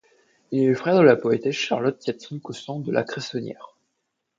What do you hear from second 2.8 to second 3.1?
La